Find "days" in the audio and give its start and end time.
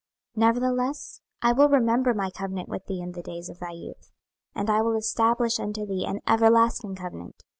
3.21-3.49